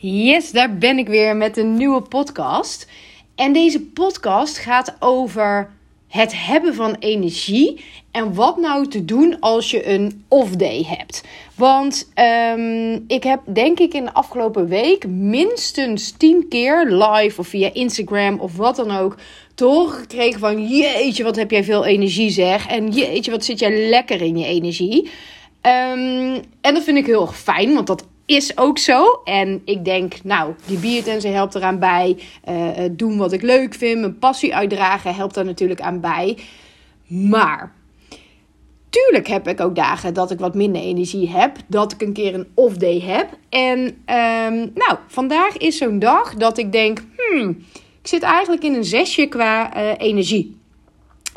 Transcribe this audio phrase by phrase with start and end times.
[0.00, 2.88] Yes, daar ben ik weer met een nieuwe podcast.
[3.34, 5.70] En deze podcast gaat over
[6.08, 11.24] het hebben van energie en wat nou te doen als je een off-day hebt.
[11.54, 12.12] Want
[12.54, 17.70] um, ik heb denk ik in de afgelopen week minstens 10 keer live of via
[17.72, 19.16] Instagram of wat dan ook
[19.54, 23.58] te horen gekregen van jeetje wat heb jij veel energie zeg en jeetje wat zit
[23.58, 25.02] jij lekker in je energie.
[25.62, 29.20] Um, en dat vind ik heel erg fijn, want dat is ook zo.
[29.24, 32.18] En ik denk, nou, die biertensen helpt eraan bij.
[32.48, 36.38] Uh, doen wat ik leuk vind, mijn passie uitdragen helpt daar natuurlijk aan bij.
[37.06, 37.72] Maar
[38.90, 41.56] tuurlijk heb ik ook dagen dat ik wat minder energie heb.
[41.66, 43.28] Dat ik een keer een off-day heb.
[43.48, 47.48] En um, nou, vandaag is zo'n dag dat ik denk, hmm,
[48.00, 50.56] ik zit eigenlijk in een zesje qua uh, energie.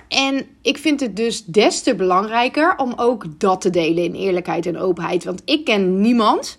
[0.07, 4.65] En ik vind het dus des te belangrijker om ook dat te delen in eerlijkheid
[4.65, 5.23] en openheid.
[5.23, 6.57] Want ik ken niemand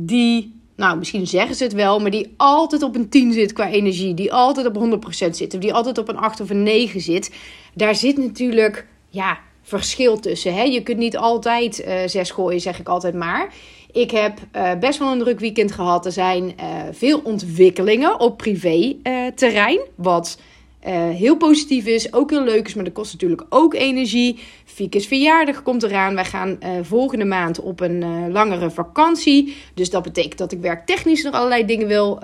[0.00, 3.68] die, nou misschien zeggen ze het wel, maar die altijd op een 10 zit qua
[3.68, 4.14] energie.
[4.14, 5.54] Die altijd op 100% zit.
[5.54, 7.34] Of die altijd op een 8 of een 9 zit.
[7.74, 10.54] Daar zit natuurlijk, ja, verschil tussen.
[10.54, 10.62] Hè?
[10.62, 13.52] Je kunt niet altijd uh, zes gooien, zeg ik altijd maar.
[13.92, 16.06] Ik heb uh, best wel een druk weekend gehad.
[16.06, 18.96] Er zijn uh, veel ontwikkelingen op privé
[19.34, 19.80] terrein.
[19.94, 20.38] Wat
[20.86, 24.38] uh, heel positief is, ook heel leuk is, maar dat kost natuurlijk ook energie.
[24.64, 26.14] Fieke's verjaardag komt eraan.
[26.14, 29.56] Wij gaan uh, volgende maand op een uh, langere vakantie.
[29.74, 32.20] Dus dat betekent dat ik werktechnisch nog allerlei dingen wil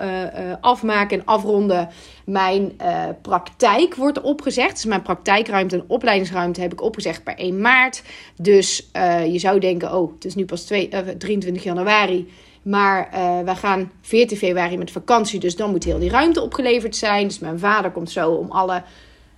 [0.61, 1.89] afmaken en afronden.
[2.25, 2.71] Mijn
[3.21, 4.73] praktijk wordt opgezegd.
[4.73, 8.03] Dus mijn praktijkruimte en opleidingsruimte heb ik opgezegd per 1 maart.
[8.41, 8.89] Dus
[9.27, 12.27] je zou denken, oh, het is nu pas 2, 23 januari.
[12.65, 16.95] Maar uh, wij gaan 14 februari met vakantie, dus dan moet heel die ruimte opgeleverd
[16.95, 17.27] zijn.
[17.27, 18.83] Dus mijn vader komt zo om alle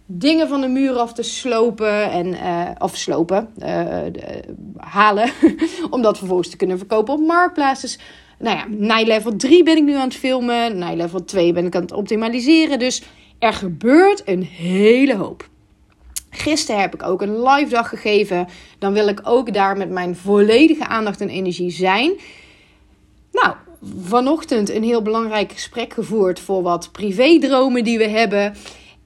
[0.06, 2.12] dingen van de muur af te slopen.
[2.12, 3.98] En, uh, of slopen, uh,
[4.78, 5.32] halen.
[5.90, 7.82] om dat vervolgens te kunnen verkopen op marktplaats.
[7.82, 8.00] Dus
[8.40, 10.78] nou ja, Nij level 3 ben ik nu aan het filmen.
[10.78, 12.80] Nij level 2 ben ik aan het optimaliseren.
[12.80, 13.04] Dus
[13.40, 15.50] er gebeurt een hele hoop.
[16.30, 18.48] Gisteren heb ik ook een live dag gegeven.
[18.80, 22.12] Dan wil ik ook daar met mijn volledige aandacht en energie zijn.
[23.42, 23.56] Nou,
[24.02, 28.56] vanochtend een heel belangrijk gesprek gevoerd voor wat privédromen die we hebben.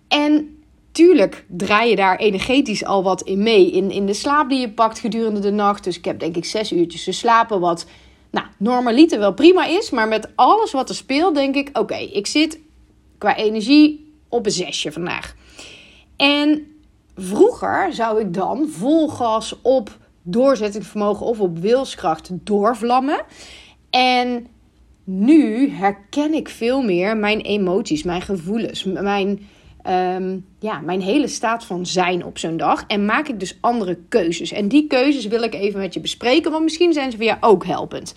[0.08, 3.72] En tuurlijk draai je daar energetisch al wat in mee.
[3.72, 5.84] In, in de slaap die je pakt gedurende de nacht.
[5.84, 7.59] Dus ik heb denk ik zes uurtjes te slapen.
[7.59, 7.86] Wat
[8.31, 9.90] nou, normaliter wel prima is.
[9.90, 11.69] Maar met alles wat er speelt denk ik...
[11.78, 12.59] Oké, ik zit
[13.18, 15.36] qua energie op een zesje vandaag.
[16.16, 16.66] En
[17.16, 23.25] vroeger zou ik dan vol gas op doorzettingsvermogen of op wilskracht doorvlammen.
[23.91, 24.47] En
[25.03, 29.47] nu herken ik veel meer mijn emoties, mijn gevoelens, mijn,
[29.88, 32.84] um, ja, mijn hele staat van zijn op zo'n dag.
[32.88, 34.51] En maak ik dus andere keuzes.
[34.51, 37.38] En die keuzes wil ik even met je bespreken, want misschien zijn ze voor jou
[37.41, 38.13] ook helpend.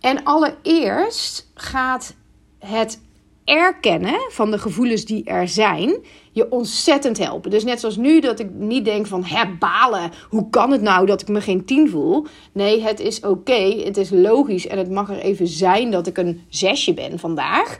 [0.00, 2.14] En allereerst gaat
[2.58, 3.00] het
[3.44, 5.96] erkennen van de gevoelens die er zijn
[6.32, 7.50] je ontzettend helpen.
[7.50, 11.06] Dus net zoals nu dat ik niet denk van hè, balen, hoe kan het nou
[11.06, 12.26] dat ik me geen tien voel?
[12.52, 16.18] Nee, het is oké, het is logisch en het mag er even zijn dat ik
[16.18, 17.76] een zesje ben vandaag.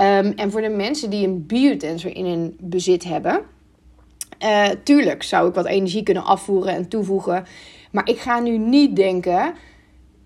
[0.00, 3.40] Um, en voor de mensen die een biotensor in hun bezit hebben,
[4.44, 7.44] uh, tuurlijk zou ik wat energie kunnen afvoeren en toevoegen.
[7.90, 9.54] Maar ik ga nu niet denken,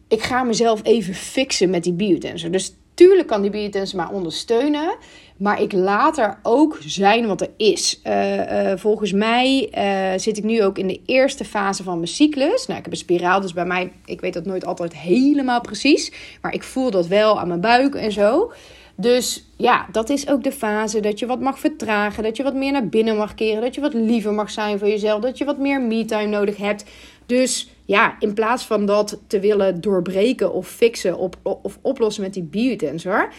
[0.09, 2.51] ik ga mezelf even fixen met die biotensor.
[2.51, 4.97] Dus Tuurlijk kan die biotensor maar ondersteunen.
[5.37, 8.01] Maar ik laat er ook zijn wat er is.
[8.05, 12.09] Uh, uh, volgens mij uh, zit ik nu ook in de eerste fase van mijn
[12.09, 12.67] cyclus.
[12.67, 16.13] Nou, ik heb een spiraal, dus bij mij, ik weet dat nooit altijd helemaal precies.
[16.43, 18.53] Maar ik voel dat wel aan mijn buik en zo.
[18.97, 22.23] Dus ja, dat is ook de fase dat je wat mag vertragen.
[22.23, 23.61] Dat je wat meer naar binnen mag keren.
[23.61, 25.21] Dat je wat liever mag zijn voor jezelf.
[25.21, 26.85] Dat je wat meer me-time nodig hebt.
[27.27, 32.35] Dus ja, in plaats van dat te willen doorbreken of fixen op, of oplossen met
[32.35, 33.33] die biotensor,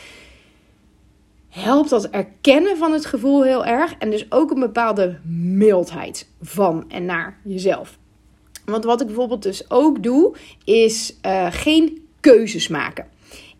[1.50, 3.96] helpt dat erkennen van het gevoel heel erg.
[3.98, 5.20] En dus ook een bepaalde
[5.58, 7.98] mildheid van en naar jezelf.
[8.66, 13.08] Want wat ik bijvoorbeeld dus ook doe, is uh, geen keuzes maken.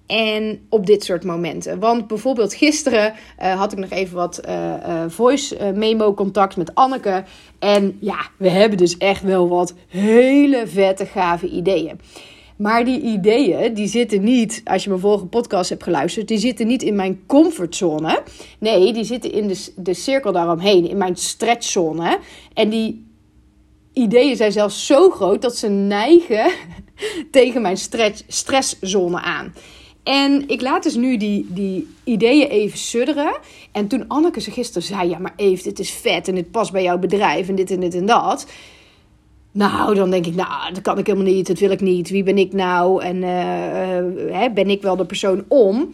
[0.08, 1.80] En op dit soort momenten.
[1.80, 6.76] Want bijvoorbeeld gisteren uh, had ik nog even wat uh, uh, voice memo contact met
[6.76, 7.24] Anneke.
[7.60, 12.00] En ja, we hebben dus echt wel wat hele vette, gave ideeën.
[12.56, 16.68] Maar die ideeën, die zitten niet, als je mijn vorige podcast hebt geluisterd, die zitten
[16.68, 18.24] niet in mijn comfortzone.
[18.60, 22.20] Nee, die zitten in de, de cirkel daaromheen, in mijn stretchzone.
[22.54, 23.06] En die
[23.94, 26.52] ideeën zijn zelfs zo groot dat ze neigen
[27.32, 29.54] tegen mijn stretch, stresszone aan.
[30.04, 33.38] En ik laat dus nu die, die ideeën even sudderen.
[33.72, 36.72] En toen Anneke ze gisteren zei: Ja, maar Eve, dit is vet en dit past
[36.72, 38.48] bij jouw bedrijf en dit en dit en dat.
[39.52, 42.10] Nou, dan denk ik, nou, dat kan ik helemaal niet, dat wil ik niet.
[42.10, 43.04] Wie ben ik nou?
[43.04, 45.94] En uh, ben ik wel de persoon om?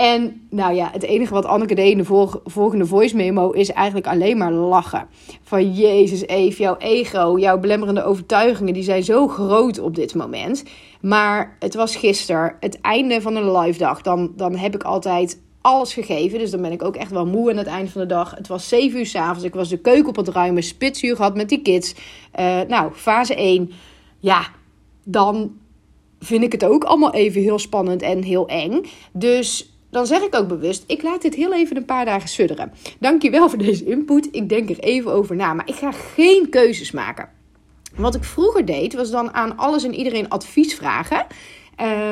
[0.00, 4.06] En nou ja, het enige wat Anneke deed in de volgende voice memo is eigenlijk
[4.06, 5.08] alleen maar lachen.
[5.42, 10.64] Van Jezus, Eve, jouw ego, jouw belemmerende overtuigingen, die zijn zo groot op dit moment.
[11.00, 14.02] Maar het was gisteren, het einde van een live dag.
[14.02, 16.38] Dan, dan heb ik altijd alles gegeven.
[16.38, 18.34] Dus dan ben ik ook echt wel moe aan het eind van de dag.
[18.34, 19.44] Het was 7 uur s'avonds.
[19.44, 21.94] Ik was de keuken op het ruimen, spitsuur gehad met die kids.
[22.40, 23.70] Uh, nou, fase 1.
[24.18, 24.46] Ja,
[25.04, 25.52] dan
[26.20, 28.84] vind ik het ook allemaal even heel spannend en heel eng.
[29.12, 32.72] Dus dan zeg ik ook bewust: ik laat dit heel even een paar dagen sudderen.
[32.98, 34.28] Dankjewel voor deze input.
[34.32, 35.54] Ik denk er even over na.
[35.54, 37.28] Maar ik ga geen keuzes maken.
[37.96, 41.26] Wat ik vroeger deed, was dan aan alles en iedereen advies vragen.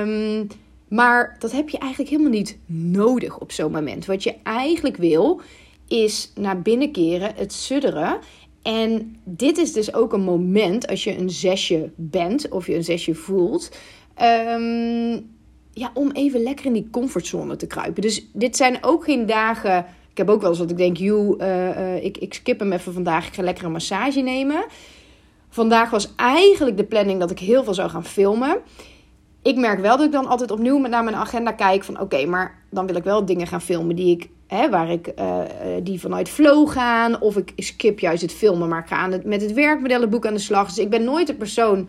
[0.03, 0.47] Um,
[0.89, 4.07] maar dat heb je eigenlijk helemaal niet nodig op zo'n moment.
[4.07, 5.41] Wat je eigenlijk wil,
[5.89, 8.19] is naar binnen keren, het sudderen.
[8.63, 12.85] En dit is dus ook een moment als je een zesje bent of je een
[12.85, 13.77] zesje voelt.
[14.23, 15.38] Um,
[15.79, 18.03] ja, om even lekker in die comfortzone te kruipen.
[18.03, 19.87] Dus dit zijn ook geen dagen.
[20.11, 22.73] Ik heb ook wel eens dat ik denk, joh, uh, uh, ik, ik skip hem
[22.73, 23.27] even vandaag.
[23.27, 24.65] Ik ga lekker een massage nemen.
[25.49, 28.63] Vandaag was eigenlijk de planning dat ik heel veel zou gaan filmen
[29.43, 32.63] ik merk wel dat ik dan altijd opnieuw naar mijn agenda kijk van oké, maar
[32.71, 35.41] dan wil ik wel dingen gaan filmen die ik, hè, waar ik, uh,
[35.83, 37.21] die vanuit flow gaan.
[37.21, 40.41] Of ik skip juist het filmen, maar ik ga het, met het werkmodellenboek aan de
[40.41, 40.67] slag.
[40.67, 41.89] Dus ik ben nooit de persoon,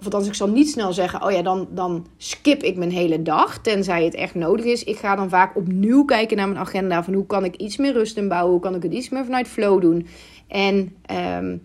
[0.00, 3.22] of althans ik zal niet snel zeggen, oh ja, dan, dan skip ik mijn hele
[3.22, 4.84] dag, tenzij het echt nodig is.
[4.84, 7.92] Ik ga dan vaak opnieuw kijken naar mijn agenda van hoe kan ik iets meer
[7.92, 10.06] rust inbouwen, hoe kan ik het iets meer vanuit flow doen.
[10.48, 10.96] En
[11.36, 11.62] um,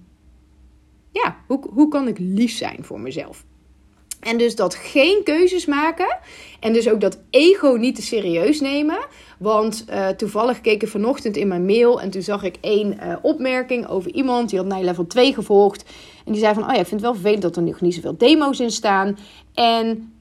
[1.11, 3.45] ja, hoe, hoe kan ik lief zijn voor mezelf?
[4.25, 6.17] En dus dat geen keuzes maken.
[6.59, 8.97] En dus ook dat ego niet te serieus nemen.
[9.39, 12.01] Want uh, toevallig keek ik vanochtend in mijn mail.
[12.01, 14.49] En toen zag ik één uh, opmerking over iemand.
[14.49, 15.83] Die had naar level 2 gevolgd.
[16.25, 18.17] En die zei van, oh ja, ik vind wel vervelend dat er nog niet zoveel
[18.17, 19.17] demo's in staan.
[19.53, 20.13] En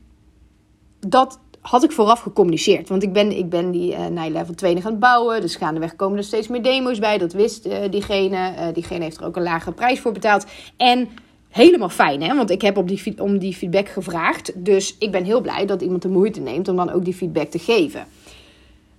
[1.00, 2.88] dat had ik vooraf gecommuniceerd.
[2.88, 5.40] Want ik ben, ik ben die uh, naar level 2 gaan bouwen.
[5.40, 7.18] Dus gaandeweg komen er steeds meer demo's bij.
[7.18, 8.70] Dat wist diegene.
[8.72, 10.46] diegene heeft er ook een lagere prijs voor betaald.
[10.76, 11.08] En
[11.54, 12.34] helemaal fijn, hè?
[12.34, 14.52] Want ik heb op die, om die feedback gevraagd.
[14.64, 17.50] Dus ik ben heel blij dat iemand de moeite neemt om dan ook die feedback
[17.50, 18.06] te geven.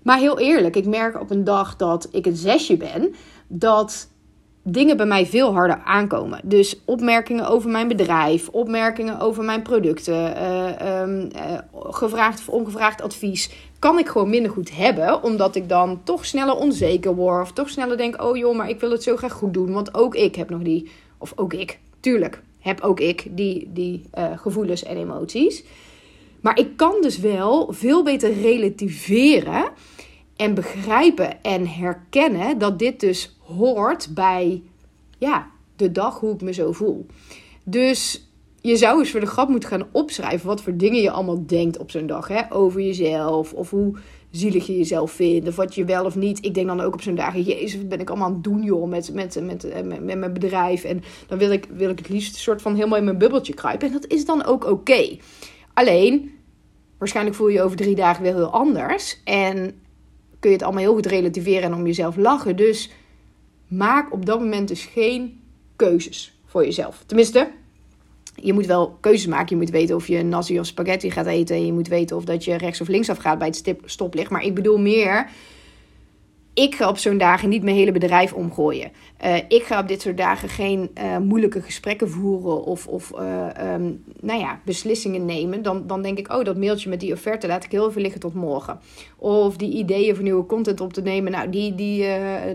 [0.02, 3.16] Maar heel eerlijk, ik merk op een dag dat ik een zesje ben,
[3.48, 4.10] dat
[4.64, 6.40] dingen bij mij veel harder aankomen.
[6.44, 10.36] Dus opmerkingen over mijn bedrijf, opmerkingen over mijn producten,
[11.34, 13.50] uh, gevraagd of ongevraagd advies,
[13.80, 17.70] kan ik gewoon minder goed hebben, omdat ik dan toch sneller onzeker word of toch
[17.70, 20.36] sneller denk, oh joh, maar ik wil het zo graag goed doen, want ook ik
[20.36, 24.98] heb nog die, of ook ik, tuurlijk heb ook ik die, die uh, gevoelens en
[24.98, 25.64] emoties.
[26.42, 29.72] Maar ik kan dus wel veel beter relativeren
[30.36, 34.62] en begrijpen en herkennen dat dit dus hoort bij
[35.18, 37.06] ja, de dag hoe ik me zo voel.
[37.64, 38.30] Dus
[38.62, 41.78] je zou eens voor de grap moeten gaan opschrijven wat voor dingen je allemaal denkt
[41.78, 42.28] op zo'n dag.
[42.28, 42.54] Hè?
[42.54, 43.96] Over jezelf of hoe
[44.36, 45.48] zielig je jezelf vindt.
[45.48, 46.46] Of wat je wel of niet.
[46.46, 48.64] Ik denk dan ook op zo'n dagen, jezus, wat ben ik allemaal aan het doen
[48.64, 48.90] joh.
[48.90, 50.84] Met, met, met, met, met mijn bedrijf.
[50.84, 53.54] En dan wil ik, wil ik het liefst een soort van helemaal in mijn bubbeltje
[53.54, 53.88] kruipen.
[53.88, 55.18] En dat is dan ook oké.
[55.74, 56.32] Alleen,
[56.98, 59.22] waarschijnlijk voel je je over drie dagen weer heel anders.
[59.24, 59.56] En
[60.40, 62.56] kun je het allemaal heel goed relativeren en om jezelf lachen.
[62.56, 62.92] Dus
[63.68, 65.42] maak op dat moment dus geen
[65.76, 67.04] keuzes voor jezelf.
[67.06, 67.52] Tenminste,
[68.36, 69.56] je moet wel keuzes maken.
[69.56, 71.66] Je moet weten of je nasi of spaghetti gaat eten.
[71.66, 74.30] Je moet weten of dat je rechts of links af gaat bij het stoplicht.
[74.30, 75.30] Maar ik bedoel meer,
[76.54, 78.92] ik ga op zo'n dagen niet mijn hele bedrijf omgooien.
[79.26, 83.74] Uh, ik ga op dit soort dagen geen uh, moeilijke gesprekken voeren of, of uh,
[83.74, 85.62] um, nou ja, beslissingen nemen.
[85.62, 88.20] Dan, dan denk ik, oh, dat mailtje met die offerte laat ik heel even liggen
[88.20, 88.80] tot morgen.
[89.18, 91.32] Of die ideeën voor nieuwe content op te nemen.
[91.32, 92.06] Nou, die, die,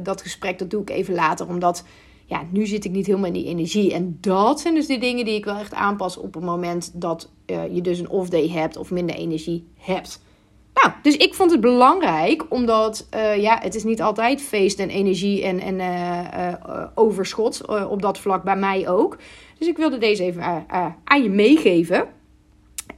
[0.02, 1.49] dat gesprek, dat doe ik even later.
[1.49, 1.85] Omdat
[2.30, 3.92] ja, nu zit ik niet helemaal in die energie.
[3.92, 7.30] En dat zijn dus de dingen die ik wel echt aanpas op het moment dat
[7.46, 10.22] uh, je dus een off-day hebt of minder energie hebt.
[10.75, 14.88] Nou, dus ik vond het belangrijk, omdat uh, ja, het is niet altijd feest en
[14.88, 19.18] energie en, en uh, overschot op dat vlak bij mij ook.
[19.58, 20.64] Dus ik wilde deze even
[21.04, 22.08] aan je meegeven.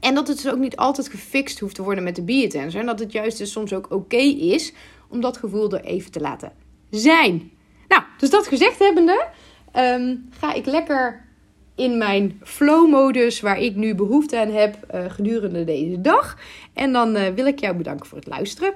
[0.00, 2.80] En dat het dus ook niet altijd gefixt hoeft te worden met de biotensor.
[2.80, 4.72] En dat het juist dus soms ook oké is
[5.08, 6.52] om dat gevoel er even te laten
[6.90, 7.50] zijn.
[8.22, 9.26] Dus dat gezegd hebbende,
[9.76, 11.24] um, ga ik lekker
[11.74, 16.38] in mijn flow-modus waar ik nu behoefte aan heb uh, gedurende deze dag.
[16.72, 18.72] En dan uh, wil ik jou bedanken voor het luisteren.